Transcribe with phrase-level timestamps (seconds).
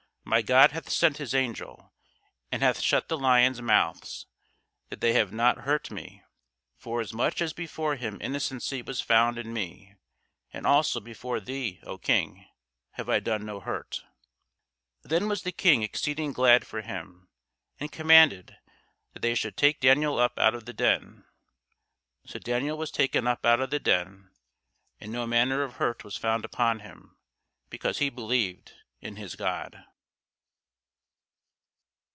[0.23, 1.93] My God hath sent his angel,
[2.53, 4.27] and hath shut the lions' mouths,
[4.87, 6.23] that they have not hurt me:
[6.77, 9.95] forasmuch as before him innocency was found in me:
[10.53, 12.45] and also before thee, O King,
[12.91, 14.03] have I done no hurt.
[15.03, 17.27] Then was the King exceeding glad for him,
[17.77, 18.55] and commanded
[19.11, 21.25] that they should take Daniel up out of the den.
[22.25, 24.31] So Daniel was taken up out of the den,
[24.97, 27.17] and no manner of hurt was found upon him,
[27.69, 28.71] because he believed
[29.01, 29.83] in his God.